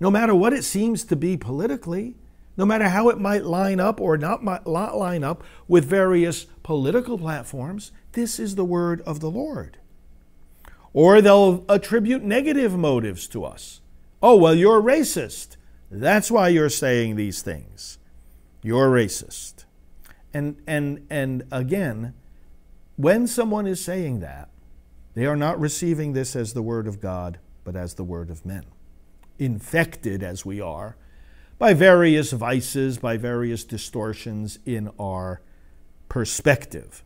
No 0.00 0.10
matter 0.10 0.34
what 0.34 0.54
it 0.54 0.64
seems 0.64 1.04
to 1.04 1.14
be 1.14 1.36
politically, 1.36 2.16
no 2.56 2.64
matter 2.64 2.88
how 2.88 3.10
it 3.10 3.20
might 3.20 3.44
line 3.44 3.78
up 3.78 4.00
or 4.00 4.16
not, 4.16 4.42
not 4.42 4.66
line 4.66 5.22
up 5.22 5.44
with 5.68 5.84
various 5.84 6.46
political 6.62 7.18
platforms, 7.18 7.92
this 8.12 8.40
is 8.40 8.54
the 8.54 8.64
Word 8.64 9.02
of 9.02 9.20
the 9.20 9.30
Lord. 9.30 9.76
Or 10.92 11.20
they'll 11.20 11.64
attribute 11.68 12.22
negative 12.22 12.76
motives 12.76 13.28
to 13.28 13.44
us. 13.44 13.80
Oh, 14.22 14.36
well, 14.36 14.54
you're 14.54 14.82
racist. 14.82 15.56
That's 15.90 16.30
why 16.30 16.48
you're 16.48 16.68
saying 16.68 17.16
these 17.16 17.42
things. 17.42 17.98
You're 18.62 18.90
racist. 18.90 19.64
And, 20.34 20.60
and, 20.66 21.06
and 21.10 21.44
again, 21.50 22.14
when 22.96 23.26
someone 23.26 23.66
is 23.66 23.82
saying 23.82 24.20
that, 24.20 24.48
they 25.14 25.26
are 25.26 25.36
not 25.36 25.58
receiving 25.58 26.12
this 26.12 26.36
as 26.36 26.52
the 26.52 26.62
Word 26.62 26.86
of 26.86 27.00
God, 27.00 27.38
but 27.64 27.76
as 27.76 27.94
the 27.94 28.04
Word 28.04 28.30
of 28.30 28.44
men. 28.44 28.64
Infected 29.40 30.22
as 30.22 30.44
we 30.44 30.60
are 30.60 30.96
by 31.58 31.72
various 31.72 32.30
vices, 32.32 32.98
by 32.98 33.16
various 33.16 33.64
distortions 33.64 34.58
in 34.66 34.90
our 34.98 35.40
perspective. 36.10 37.02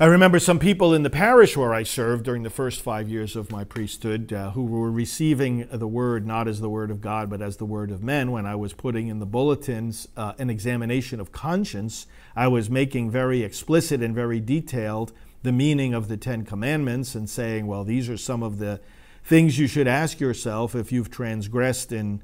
I 0.00 0.06
remember 0.06 0.40
some 0.40 0.58
people 0.58 0.94
in 0.94 1.04
the 1.04 1.10
parish 1.10 1.56
where 1.56 1.72
I 1.72 1.84
served 1.84 2.24
during 2.24 2.42
the 2.42 2.50
first 2.50 2.82
five 2.82 3.08
years 3.08 3.36
of 3.36 3.52
my 3.52 3.62
priesthood 3.62 4.32
uh, 4.32 4.50
who 4.50 4.64
were 4.64 4.90
receiving 4.90 5.68
the 5.70 5.88
word 5.88 6.26
not 6.26 6.48
as 6.48 6.60
the 6.60 6.68
word 6.68 6.90
of 6.90 7.00
God 7.00 7.30
but 7.30 7.42
as 7.42 7.58
the 7.58 7.64
word 7.64 7.92
of 7.92 8.02
men. 8.02 8.32
When 8.32 8.46
I 8.46 8.56
was 8.56 8.72
putting 8.72 9.06
in 9.06 9.20
the 9.20 9.26
bulletins 9.26 10.08
uh, 10.16 10.34
an 10.38 10.50
examination 10.50 11.20
of 11.20 11.30
conscience, 11.30 12.06
I 12.34 12.48
was 12.48 12.68
making 12.68 13.10
very 13.12 13.42
explicit 13.42 14.02
and 14.02 14.14
very 14.14 14.40
detailed 14.40 15.12
the 15.44 15.52
meaning 15.52 15.94
of 15.94 16.08
the 16.08 16.16
Ten 16.16 16.44
Commandments 16.44 17.14
and 17.14 17.30
saying, 17.30 17.68
well, 17.68 17.84
these 17.84 18.08
are 18.08 18.16
some 18.16 18.42
of 18.42 18.58
the 18.58 18.80
things 19.28 19.58
you 19.58 19.66
should 19.66 19.86
ask 19.86 20.20
yourself 20.20 20.74
if 20.74 20.90
you've 20.90 21.10
transgressed 21.10 21.92
in, 21.92 22.22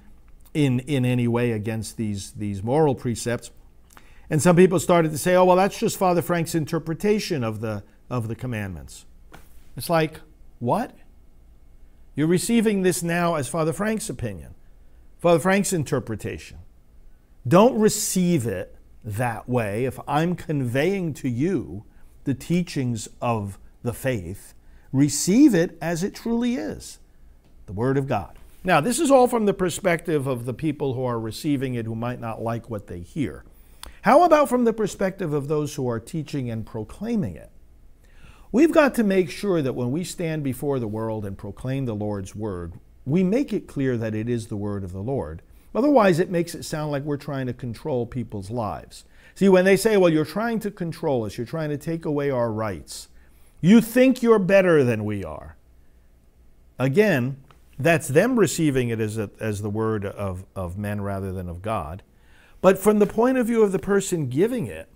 in, 0.55 0.81
in 0.81 1.05
any 1.05 1.29
way 1.29 1.53
against 1.53 1.99
these, 1.99 2.33
these 2.33 2.63
moral 2.63 2.95
precepts. 2.95 3.51
And 4.31 4.41
some 4.41 4.57
people 4.57 4.81
started 4.81 5.13
to 5.13 5.19
say, 5.19 5.35
oh, 5.35 5.45
well, 5.45 5.57
that's 5.57 5.79
just 5.79 5.99
Father 5.99 6.23
Frank's 6.23 6.55
interpretation 6.55 7.45
of 7.45 7.61
the, 7.61 7.85
of 8.09 8.29
the 8.29 8.35
commandments. 8.35 9.05
It's 9.77 9.91
like, 9.91 10.21
what? 10.61 10.97
You're 12.17 12.27
receiving 12.27 12.81
this 12.81 13.03
now 13.03 13.35
as 13.35 13.49
Father 13.49 13.75
Frank's 13.75 14.09
opinion, 14.09 14.55
Father 15.19 15.41
Frank's 15.41 15.75
interpretation. 15.75 16.57
Don't 17.47 17.79
receive 17.79 18.47
it 18.47 18.75
that 19.05 19.47
way. 19.47 19.85
If 19.85 20.01
I'm 20.09 20.35
conveying 20.37 21.13
to 21.15 21.29
you 21.29 21.85
the 22.25 22.33
teachings 22.33 23.11
of 23.21 23.59
the 23.83 23.93
faith, 23.93 24.55
receive 24.95 25.57
it 25.57 25.77
as 25.83 26.05
it 26.05 26.15
truly 26.15 26.55
is 26.55 27.01
the 27.67 27.73
Word 27.73 27.99
of 27.99 28.07
God. 28.07 28.39
Now, 28.63 28.81
this 28.81 29.01
is 29.01 29.11
all 29.11 29.27
from 29.27 29.45
the 29.45 29.53
perspective 29.53 30.27
of 30.27 30.45
the 30.45 30.55
people 30.55 30.95
who 30.95 31.05
are 31.05 31.19
receiving 31.19 31.75
it 31.75 31.85
who 31.85 31.97
might 31.97 32.21
not 32.21 32.43
like 32.43 32.71
what 32.71 32.87
they 32.87 33.01
hear. 33.01 33.45
How 34.03 34.23
about 34.23 34.49
from 34.49 34.65
the 34.65 34.73
perspective 34.73 35.33
of 35.33 35.49
those 35.49 35.75
who 35.75 35.89
are 35.89 35.99
teaching 35.99 36.49
and 36.49 36.65
proclaiming 36.65 37.35
it? 37.35 37.51
We've 38.53 38.73
got 38.73 38.95
to 38.95 39.03
make 39.03 39.31
sure 39.31 39.61
that 39.63 39.75
when 39.75 39.91
we 39.91 40.05
stand 40.05 40.45
before 40.45 40.79
the 40.79 40.87
world 40.87 41.27
and 41.27 41.37
proclaim 41.37 41.87
the 41.87 41.95
Lord's 41.95 42.37
word, 42.37 42.75
we 43.05 43.25
make 43.25 43.53
it 43.53 43.67
clear 43.67 43.97
that 43.97 44.15
it 44.15 44.29
is 44.29 44.47
the 44.47 44.57
word 44.57 44.85
of 44.85 44.93
the 44.93 45.01
Lord. 45.01 45.43
Otherwise, 45.75 46.21
it 46.21 46.31
makes 46.31 46.55
it 46.55 46.65
sound 46.65 46.93
like 46.93 47.03
we're 47.03 47.17
trying 47.17 47.49
to 47.49 47.53
control 47.53 48.07
people's 48.07 48.51
lives. 48.51 49.05
See, 49.35 49.49
when 49.49 49.65
they 49.65 49.77
say, 49.77 49.97
well, 49.97 50.13
you're 50.13 50.25
trying 50.25 50.61
to 50.61 50.71
control 50.71 51.25
us, 51.25 51.37
you're 51.37 51.47
trying 51.47 51.71
to 51.71 51.77
take 51.77 52.05
away 52.05 52.31
our 52.31 52.53
rights, 52.53 53.09
you 53.65 53.81
think 53.81 54.23
you're 54.23 54.39
better 54.39 54.85
than 54.85 55.07
we 55.07 55.25
are. 55.25 55.57
Again, 56.79 57.39
that's 57.79 58.09
them 58.09 58.39
receiving 58.39 58.91
it 58.91 59.01
as, 59.01 59.17
a, 59.17 59.31
as 59.41 59.63
the 59.63 59.71
word 59.71 60.05
of, 60.05 60.45
of 60.55 60.77
men 60.77 61.01
rather 61.01 61.33
than 61.33 61.49
of 61.49 61.63
God. 61.63 62.03
But 62.61 62.79
from 62.79 62.99
the 62.99 63.07
point 63.07 63.39
of 63.39 63.47
view 63.47 63.63
of 63.63 63.73
the 63.73 63.79
person 63.79 64.29
giving 64.29 64.67
it, 64.67 64.91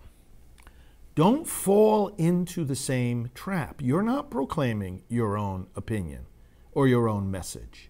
don't 1.14 1.46
fall 1.46 2.08
into 2.18 2.62
the 2.62 2.76
same 2.76 3.30
trap. 3.34 3.80
You're 3.80 4.02
not 4.02 4.30
proclaiming 4.30 5.02
your 5.08 5.38
own 5.38 5.68
opinion 5.74 6.26
or 6.72 6.86
your 6.86 7.08
own 7.08 7.30
message. 7.30 7.88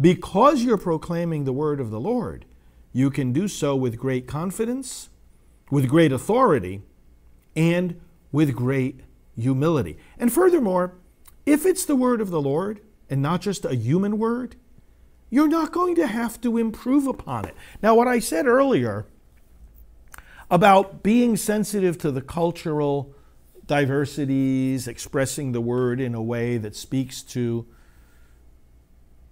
Because 0.00 0.64
you're 0.64 0.78
proclaiming 0.78 1.44
the 1.44 1.52
word 1.52 1.78
of 1.78 1.92
the 1.92 2.00
Lord, 2.00 2.44
you 2.92 3.08
can 3.08 3.32
do 3.32 3.46
so 3.46 3.76
with 3.76 3.98
great 3.98 4.26
confidence, 4.26 5.10
with 5.70 5.88
great 5.88 6.10
authority, 6.10 6.82
and 7.54 8.00
with 8.32 8.56
great 8.56 9.02
humility. 9.36 9.96
And 10.18 10.32
furthermore, 10.32 10.94
if 11.46 11.66
it's 11.66 11.84
the 11.84 11.96
word 11.96 12.20
of 12.20 12.30
the 12.30 12.40
Lord 12.40 12.80
and 13.10 13.22
not 13.22 13.40
just 13.40 13.64
a 13.64 13.74
human 13.74 14.18
word, 14.18 14.56
you're 15.30 15.48
not 15.48 15.72
going 15.72 15.94
to 15.94 16.06
have 16.06 16.40
to 16.42 16.58
improve 16.58 17.06
upon 17.06 17.46
it. 17.46 17.54
Now, 17.82 17.94
what 17.94 18.06
I 18.08 18.18
said 18.18 18.46
earlier 18.46 19.06
about 20.50 21.02
being 21.02 21.36
sensitive 21.36 21.96
to 21.98 22.10
the 22.10 22.20
cultural 22.20 23.14
diversities, 23.66 24.86
expressing 24.86 25.52
the 25.52 25.60
word 25.60 26.00
in 26.00 26.14
a 26.14 26.22
way 26.22 26.58
that 26.58 26.76
speaks 26.76 27.22
to 27.22 27.66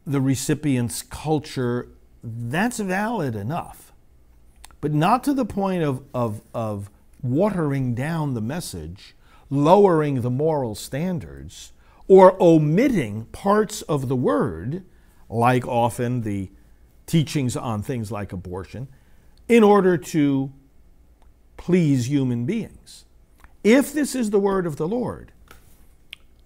the 0.07 0.21
recipient's 0.21 1.03
culture, 1.03 1.91
that's 2.23 2.79
valid 2.79 3.37
enough. 3.37 3.93
But 4.81 4.95
not 4.95 5.23
to 5.25 5.35
the 5.35 5.45
point 5.45 5.83
of, 5.83 6.03
of, 6.15 6.41
of 6.55 6.91
watering 7.23 7.95
down 7.95 8.33
the 8.33 8.41
message, 8.41 9.15
lowering 9.51 10.23
the 10.23 10.31
moral 10.31 10.75
standards, 10.75 11.73
or 12.09 12.41
omitting 12.41 13.25
parts 13.27 13.83
of 13.83 14.09
the 14.09 14.17
word 14.17 14.85
like 15.29 15.67
often 15.67 16.23
the 16.23 16.51
teachings 17.07 17.57
on 17.57 17.83
things 17.83 18.11
like 18.11 18.33
abortion, 18.33 18.89
in 19.49 19.63
order 19.63 19.97
to 19.99 20.53
please 21.57 22.09
human 22.09 22.47
beings. 22.47 23.05
If 23.63 23.93
this 23.93 24.15
is 24.15 24.31
the 24.31 24.41
word 24.41 24.67
of 24.67 24.77
the 24.77 24.89
Lord, 24.89 25.33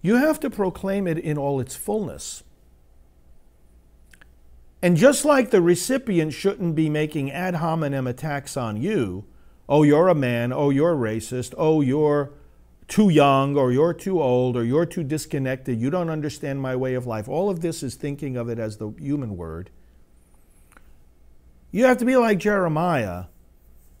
you 0.01 0.15
have 0.15 0.39
to 0.41 0.49
proclaim 0.49 1.07
it 1.07 1.17
in 1.17 1.37
all 1.37 1.59
its 1.59 1.75
fullness. 1.75 2.43
And 4.81 4.97
just 4.97 5.25
like 5.25 5.49
the 5.49 5.61
recipient 5.61 6.33
shouldn't 6.33 6.75
be 6.75 6.89
making 6.89 7.31
ad 7.31 7.55
hominem 7.55 8.05
attacks 8.05 8.55
on 8.55 8.77
you, 8.77 9.25
oh, 9.67 9.81
you're 9.81 10.09
a 10.09 10.13
man, 10.15 10.53
oh, 10.53 10.69
you're 10.69 10.95
racist, 10.95 11.55
oh, 11.57 11.81
you're 11.81 12.33
too 12.87 13.09
young 13.09 13.57
or 13.57 13.71
you're 13.71 13.93
too 13.93 14.21
old 14.21 14.55
or 14.55 14.63
you're 14.63 14.85
too 14.85 15.03
disconnected, 15.03 15.79
you 15.79 15.89
don't 15.89 16.09
understand 16.09 16.61
my 16.61 16.75
way 16.75 16.93
of 16.93 17.07
life. 17.07 17.27
All 17.27 17.49
of 17.49 17.61
this 17.61 17.83
is 17.83 17.95
thinking 17.95 18.37
of 18.37 18.49
it 18.49 18.59
as 18.59 18.77
the 18.77 18.89
human 18.99 19.37
word. 19.37 19.69
You 21.71 21.85
have 21.85 21.97
to 21.97 22.05
be 22.05 22.15
like 22.15 22.37
Jeremiah. 22.37 23.25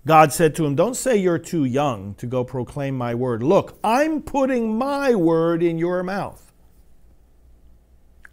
God 0.05 0.31
said 0.31 0.55
to 0.55 0.65
him, 0.65 0.75
Don't 0.75 0.95
say 0.95 1.17
you're 1.17 1.39
too 1.39 1.65
young 1.65 2.13
to 2.15 2.27
go 2.27 2.43
proclaim 2.43 2.95
my 2.95 3.15
word. 3.15 3.41
Look, 3.41 3.79
I'm 3.83 4.21
putting 4.21 4.77
my 4.77 5.15
word 5.15 5.63
in 5.63 5.79
your 5.79 6.03
mouth. 6.03 6.53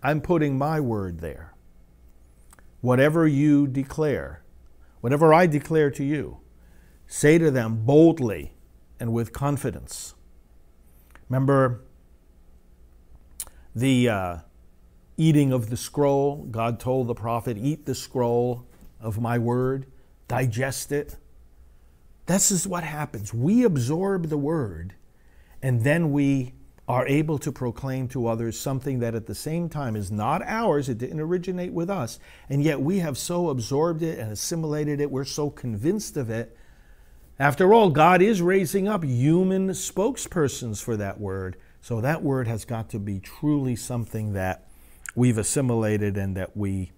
I'm 0.03 0.21
putting 0.21 0.59
my 0.59 0.81
word 0.81 1.21
there. 1.21 1.55
Whatever 2.81 3.27
you 3.27 3.67
declare, 3.67 4.43
whatever 5.01 5.33
I 5.33 5.47
declare 5.47 5.91
to 5.93 6.05
you, 6.05 6.39
say 7.07 7.39
to 7.39 7.51
them 7.51 7.85
boldly, 7.87 8.55
and 9.01 9.13
with 9.13 9.33
confidence. 9.33 10.15
Remember 11.33 11.81
the 13.75 14.07
uh, 14.07 14.37
eating 15.17 15.51
of 15.51 15.71
the 15.71 15.79
scroll? 15.79 16.45
God 16.51 16.79
told 16.79 17.07
the 17.07 17.15
prophet, 17.15 17.57
Eat 17.57 17.87
the 17.87 17.95
scroll 17.95 18.67
of 19.01 19.19
my 19.19 19.39
word, 19.39 19.87
digest 20.29 20.93
it. 20.93 21.17
This 22.27 22.51
is 22.51 22.67
what 22.67 22.85
happens. 22.85 23.33
We 23.33 23.65
absorb 23.65 24.29
the 24.29 24.37
word, 24.37 24.93
and 25.63 25.85
then 25.85 26.13
we 26.13 26.53
are 26.87 27.07
able 27.07 27.39
to 27.39 27.51
proclaim 27.51 28.09
to 28.09 28.27
others 28.27 28.61
something 28.61 28.99
that 28.99 29.15
at 29.15 29.25
the 29.25 29.35
same 29.35 29.71
time 29.71 29.97
is 29.97 30.13
not 30.13 30.43
ours, 30.43 30.91
it 30.91 30.99
didn't 30.99 31.21
originate 31.21 31.73
with 31.73 31.89
us, 31.89 32.19
and 32.51 32.63
yet 32.63 32.79
we 32.79 32.99
have 32.99 33.17
so 33.17 33.49
absorbed 33.49 34.03
it 34.03 34.19
and 34.19 34.31
assimilated 34.31 35.01
it, 35.01 35.11
we're 35.11 35.25
so 35.25 35.49
convinced 35.49 36.19
of 36.19 36.29
it. 36.29 36.55
After 37.39 37.73
all, 37.73 37.91
God 37.91 38.21
is 38.21 38.43
raising 38.43 38.87
up 38.87 39.05
human 39.05 39.71
spokespersons 39.71 40.83
for 40.83 40.97
that 40.97 41.19
word, 41.19 41.57
so 41.81 42.01
that 42.01 42.23
word 42.23 42.47
has 42.47 42.65
got 42.65 42.91
to 42.91 42.99
be 42.99 43.21
truly 43.21 43.75
something 43.75 44.35
that 44.35 44.69
we've 45.15 45.39
assimilated 45.39 46.17
and 46.17 46.37
that 46.37 46.57
we 46.57 46.93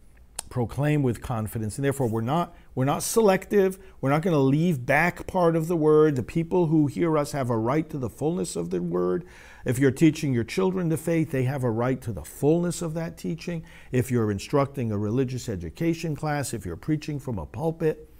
proclaim 0.51 1.03
with 1.03 1.21
confidence. 1.21 1.79
And 1.79 1.85
therefore, 1.85 2.07
we're 2.09 2.21
not, 2.21 2.55
we're 2.75 2.85
not 2.85 3.03
selective. 3.03 3.79
We're 4.01 4.11
not 4.11 4.23
going 4.23 4.35
to 4.35 4.41
leave 4.41 4.87
back 4.87 5.27
part 5.27 5.57
of 5.57 5.67
the 5.67 5.77
word. 5.77 6.15
The 6.15 6.23
people 6.23 6.67
who 6.67 6.87
hear 6.87 7.19
us 7.19 7.33
have 7.33 7.51
a 7.51 7.59
right 7.59 7.89
to 7.91 7.99
the 7.99 8.11
fullness 8.11 8.55
of 8.55 8.71
the 8.71 8.81
word. 8.81 9.25
If 9.65 9.79
you're 9.79 9.91
teaching 9.91 10.33
your 10.33 10.45
children 10.45 10.91
the 10.91 10.97
faith, 10.97 11.31
they 11.31 11.45
have 11.45 11.65
a 11.65 11.71
right 11.71 12.01
to 12.03 12.13
the 12.13 12.25
fullness 12.25 12.83
of 12.83 12.95
that 12.95 13.17
teaching. 13.17 13.65
If 13.91 14.11
you're 14.11 14.31
instructing 14.31 14.93
a 14.93 14.99
religious 14.99 15.49
education 15.49 16.15
class, 16.15 16.55
if 16.55 16.65
you're 16.65 16.77
preaching 16.77 17.19
from 17.19 17.39
a 17.39 17.47
pulpit, 17.47 18.14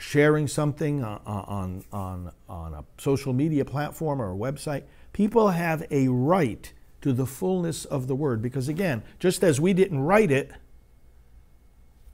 sharing 0.00 0.48
something 0.48 1.04
on, 1.04 1.84
on, 1.92 2.32
on, 2.48 2.74
a 2.74 2.84
social 2.98 3.32
media 3.32 3.64
platform 3.64 4.20
or 4.20 4.32
a 4.32 4.36
website, 4.36 4.84
people 5.12 5.50
have 5.50 5.86
a 5.90 6.08
right 6.08 6.72
to 7.02 7.12
the 7.12 7.26
fullness 7.26 7.84
of 7.84 8.06
the 8.06 8.14
word. 8.14 8.40
Because 8.40 8.68
again, 8.68 9.02
just 9.18 9.44
as 9.44 9.60
we 9.60 9.72
didn't 9.72 10.00
write 10.00 10.30
it, 10.30 10.50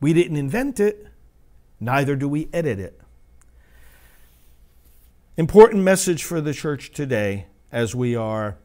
we 0.00 0.12
didn't 0.12 0.36
invent 0.36 0.80
it, 0.80 1.06
neither 1.80 2.16
do 2.16 2.28
we 2.28 2.48
edit 2.52 2.78
it. 2.78 3.00
Important 5.36 5.82
message 5.82 6.24
for 6.24 6.40
the 6.40 6.52
church 6.52 6.90
today 6.90 7.46
as 7.70 7.94
we 7.94 8.16
are 8.16 8.56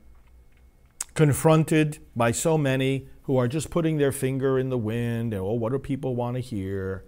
confronted 1.13 1.99
by 2.15 2.31
so 2.31 2.57
many 2.57 3.07
who 3.23 3.37
are 3.37 3.47
just 3.47 3.69
putting 3.69 3.97
their 3.97 4.11
finger 4.11 4.57
in 4.57 4.69
the 4.69 4.77
wind 4.77 5.33
and, 5.33 5.41
oh, 5.43 5.53
what 5.53 5.71
do 5.71 5.79
people 5.79 6.15
want 6.15 6.35
to 6.35 6.41
hear? 6.41 7.03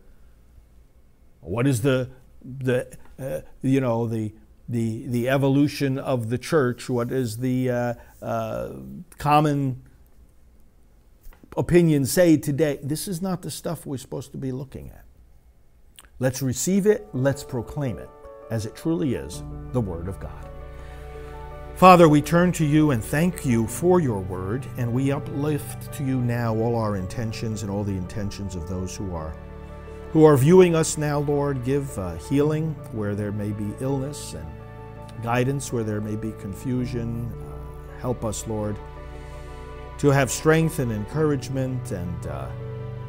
What 1.44 1.68
is 1.68 1.82
the, 1.82 2.10
the 2.44 2.98
uh, 3.20 3.42
you 3.62 3.82
know, 3.82 4.08
the, 4.08 4.34
the, 4.68 5.08
the 5.08 5.30
evolution 5.30 5.98
of 5.98 6.30
the 6.30 6.38
church? 6.38 6.90
What 6.90 7.12
is 7.12 7.38
the 7.38 7.70
uh, 7.70 7.94
uh, 8.22 8.74
common 9.18 9.82
opinion 11.58 12.06
say 12.06 12.38
today, 12.38 12.80
this 12.82 13.08
is 13.08 13.22
not 13.22 13.42
the 13.42 13.52
stuff 13.52 13.86
we're 13.86 13.98
supposed 13.98 14.32
to 14.32 14.38
be 14.38 14.52
looking 14.52 14.90
at. 14.90 15.06
Let's 16.20 16.42
receive 16.42 16.86
it, 16.86 17.08
let's 17.14 17.44
proclaim 17.44 17.98
it 17.98 18.10
as 18.50 18.66
it 18.66 18.76
truly 18.76 19.16
is 19.16 19.44
the 19.72 19.82
Word 19.82 20.08
of 20.08 20.20
God. 20.20 20.50
Father, 21.76 22.08
we 22.08 22.22
turn 22.22 22.52
to 22.54 22.66
you 22.66 22.92
and 22.92 23.04
thank 23.04 23.46
you 23.46 23.66
for 23.68 24.00
your 24.00 24.20
word, 24.20 24.66
and 24.78 24.94
we 24.94 25.12
uplift 25.12 25.92
to 25.94 26.04
you 26.04 26.22
now 26.22 26.56
all 26.56 26.76
our 26.76 26.96
intentions 26.96 27.64
and 27.64 27.72
all 27.72 27.84
the 27.84 27.92
intentions 27.92 28.56
of 28.56 28.70
those 28.70 28.96
who 28.96 29.16
are 29.16 29.36
who 30.14 30.24
are 30.24 30.38
viewing 30.38 30.76
us 30.76 30.98
now, 30.98 31.20
Lord. 31.20 31.66
Give 31.66 31.98
uh, 31.98 32.16
healing 32.16 32.76
where 32.92 33.16
there 33.16 33.32
may 33.32 33.50
be 33.50 33.74
illness 33.80 34.36
and 34.36 34.46
guidance 35.24 35.74
where 35.74 35.84
there 35.84 36.00
may 36.00 36.16
be 36.16 36.32
confusion. 36.34 37.32
Uh, 37.34 38.00
help 38.00 38.24
us, 38.24 38.48
Lord, 38.48 38.78
to 39.98 40.10
have 40.10 40.30
strength 40.30 40.78
and 40.78 40.92
encouragement 40.92 41.92
and 41.92 42.28
uh, 42.28 42.48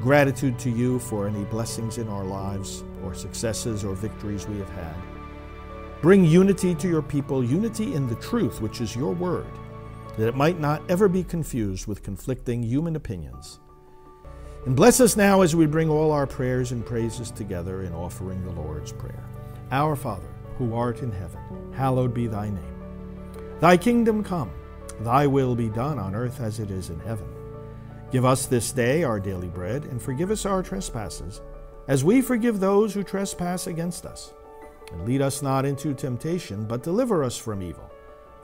gratitude 0.01 0.59
to 0.61 0.71
you 0.71 0.99
for 0.99 1.29
any 1.29 1.45
blessings 1.45 1.99
in 1.99 2.09
our 2.09 2.25
lives 2.25 2.85
or 3.03 3.13
successes 3.15 3.85
or 3.85 3.95
victories 3.95 4.49
we 4.49 4.59
have 4.59 4.71
had. 4.71 4.97
Bring 6.01 6.25
unity 6.25 6.75
to 6.75 6.89
your 6.89 7.03
people, 7.03 7.45
unity 7.45 7.95
in 7.95 8.07
the 8.09 8.15
truth, 8.17 8.63
which 8.63 8.81
is 8.81 8.97
your 8.97 9.13
word, 9.13 9.47
that 10.17 10.29
it 10.29 10.37
might 10.37 10.59
not 10.59 10.83
ever 10.91 11.09
be 11.09 11.23
confused 11.23 11.87
with 11.87 12.03
conflicting 12.03 12.63
human 12.63 12.97
opinions. 12.97 13.61
And 14.67 14.75
bless 14.75 14.99
us 15.01 15.15
now 15.15 15.43
as 15.43 15.55
we 15.55 15.67
bring 15.67 15.91
all 15.91 16.11
our 16.11 16.27
prayers 16.27 16.73
and 16.73 16.87
praises 16.87 17.31
together 17.31 17.83
in 17.83 17.93
offering 17.93 18.43
the 18.43 18.51
Lord's 18.51 18.93
Prayer. 18.93 19.23
Our 19.71 19.95
Father, 19.95 20.29
who 20.57 20.75
art 20.75 21.03
in 21.03 21.13
heaven, 21.13 21.41
hallowed 21.75 22.15
be 22.15 22.27
thy 22.27 22.49
name. 22.49 22.83
Thy 23.61 23.77
kingdom 23.77 24.25
come. 24.25 24.51
Thy 25.01 25.27
will 25.27 25.55
be 25.55 25.69
done 25.69 25.99
on 25.99 26.15
earth 26.15 26.41
as 26.41 26.61
it 26.61 26.71
is 26.71 26.89
in 26.89 26.99
heaven. 27.01 27.29
Give 28.11 28.25
us 28.25 28.47
this 28.47 28.73
day 28.73 29.03
our 29.03 29.21
daily 29.21 29.49
bread, 29.49 29.85
and 29.85 30.01
forgive 30.01 30.31
us 30.31 30.47
our 30.47 30.63
trespasses, 30.63 31.43
as 31.89 32.05
we 32.05 32.23
forgive 32.23 32.59
those 32.59 32.95
who 32.95 33.03
trespass 33.03 33.67
against 33.67 34.07
us. 34.07 34.33
And 34.93 35.05
lead 35.05 35.21
us 35.21 35.43
not 35.43 35.67
into 35.67 35.93
temptation, 35.93 36.65
but 36.65 36.83
deliver 36.83 37.23
us 37.23 37.37
from 37.37 37.63
evil. 37.63 37.91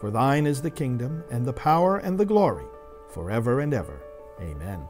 For 0.00 0.10
thine 0.10 0.46
is 0.46 0.60
the 0.60 0.70
kingdom, 0.70 1.24
and 1.30 1.46
the 1.46 1.52
power, 1.52 1.98
and 1.98 2.18
the 2.18 2.26
glory, 2.26 2.66
forever 3.08 3.60
and 3.60 3.72
ever. 3.72 4.02
Amen. 4.40 4.88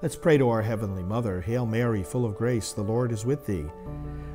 Let's 0.00 0.14
pray 0.14 0.38
to 0.38 0.48
our 0.48 0.62
Heavenly 0.62 1.02
Mother. 1.02 1.40
Hail 1.40 1.66
Mary, 1.66 2.04
full 2.04 2.24
of 2.24 2.36
grace, 2.36 2.70
the 2.70 2.82
Lord 2.82 3.10
is 3.10 3.24
with 3.24 3.44
thee. 3.46 3.64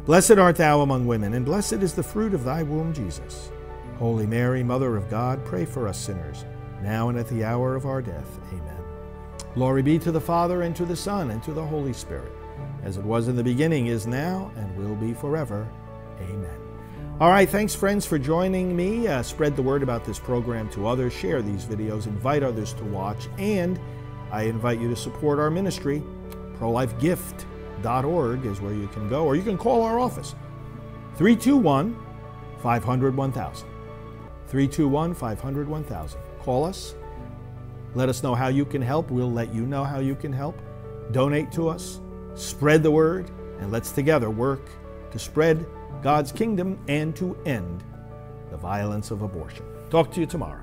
Blessed 0.06 0.32
art 0.32 0.58
thou 0.58 0.82
among 0.82 1.08
women, 1.08 1.36
and 1.36 1.46
blessed 1.46 1.76
is 1.76 1.94
the 1.94 2.04
fruit 2.04 2.34
of 2.34 2.44
thy 2.44 2.64
womb, 2.64 2.94
Jesus. 2.94 3.50
Holy 3.98 4.26
Mary, 4.26 4.62
Mother 4.62 4.98
of 4.98 5.10
God, 5.10 5.46
pray 5.46 5.64
for 5.64 5.88
us 5.88 5.98
sinners 5.98 6.44
now 6.82 7.08
and 7.08 7.18
at 7.18 7.30
the 7.30 7.46
hour 7.46 7.76
of 7.78 7.86
our 7.86 8.02
death. 8.02 8.28
Amen. 8.50 8.84
Glory 9.54 9.82
be 9.82 9.98
to 10.00 10.12
the 10.12 10.20
Father, 10.20 10.64
and 10.64 10.76
to 10.76 10.84
the 10.84 10.98
Son, 10.98 11.32
and 11.32 11.42
to 11.44 11.54
the 11.54 11.66
Holy 11.66 11.94
Spirit, 11.94 12.34
as 12.84 12.98
it 12.98 13.04
was 13.06 13.30
in 13.30 13.38
the 13.38 13.44
beginning, 13.44 13.88
is 13.88 14.06
now, 14.06 14.52
and 14.58 14.76
will 14.76 14.96
be 14.96 15.14
forever. 15.14 15.66
Amen. 16.20 16.60
All 17.22 17.30
right, 17.30 17.48
thanks, 17.48 17.74
friends, 17.74 18.06
for 18.06 18.20
joining 18.20 18.76
me. 18.76 19.08
Uh, 19.08 19.24
spread 19.24 19.56
the 19.56 19.62
word 19.62 19.82
about 19.82 20.04
this 20.04 20.20
program 20.20 20.68
to 20.72 20.88
others, 20.88 21.14
share 21.14 21.42
these 21.42 21.64
videos, 21.64 22.06
invite 22.06 22.44
others 22.44 22.74
to 22.74 22.84
watch, 22.84 23.30
and 23.38 23.80
I 24.34 24.44
invite 24.44 24.82
you 24.82 24.90
to 24.90 24.96
support 24.96 25.38
our 25.38 25.52
ministry. 25.52 26.02
ProLifeGift.org 26.58 28.46
is 28.46 28.60
where 28.60 28.74
you 28.74 28.88
can 28.88 29.08
go, 29.08 29.26
or 29.26 29.36
you 29.36 29.44
can 29.44 29.60
call 29.60 29.84
our 29.84 30.00
office 30.00 30.34
321 31.18 31.96
500 32.58 33.16
1000. 33.16 33.68
321 34.48 35.14
500 35.14 35.68
1000. 35.70 36.20
Call 36.40 36.66
us. 36.66 36.96
Let 37.94 38.10
us 38.10 38.24
know 38.24 38.34
how 38.34 38.48
you 38.48 38.66
can 38.66 38.82
help. 38.82 39.12
We'll 39.12 39.32
let 39.32 39.54
you 39.54 39.68
know 39.68 39.84
how 39.84 40.00
you 40.00 40.16
can 40.16 40.34
help. 40.34 40.60
Donate 41.12 41.52
to 41.52 41.70
us. 41.70 42.02
Spread 42.34 42.82
the 42.82 42.90
word. 42.90 43.30
And 43.60 43.72
let's 43.72 43.92
together 43.92 44.32
work 44.32 44.68
to 45.12 45.20
spread 45.20 45.64
God's 46.02 46.32
kingdom 46.32 46.80
and 46.88 47.16
to 47.18 47.38
end 47.46 47.84
the 48.50 48.58
violence 48.58 49.12
of 49.12 49.22
abortion. 49.22 49.64
Talk 49.92 50.12
to 50.14 50.20
you 50.20 50.26
tomorrow. 50.26 50.63